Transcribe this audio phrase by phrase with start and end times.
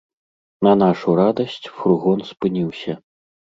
[0.67, 2.99] На нашу радасць, фургон спыніўся.